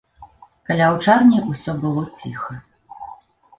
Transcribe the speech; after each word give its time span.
Каля 0.69 0.87
аўчарні 0.93 1.37
ўсё 1.51 1.77
было 1.85 2.03
ціха. 2.17 2.53